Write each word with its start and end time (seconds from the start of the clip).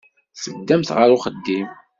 Teddamt 0.41 0.93
ɣer 0.97 1.09
uxeddim. 1.15 1.67